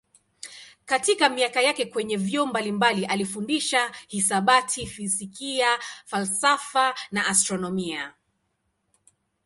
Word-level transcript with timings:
Katika 0.85 1.29
miaka 1.29 1.61
yake 1.61 1.85
kwenye 1.85 2.17
vyuo 2.17 2.45
mbalimbali 2.45 3.05
alifundisha 3.05 3.91
hisabati, 4.07 4.85
fizikia, 4.87 5.79
falsafa 6.05 6.95
na 7.11 7.27
astronomia. 7.27 8.13